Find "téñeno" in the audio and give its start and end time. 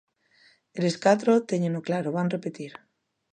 1.49-1.79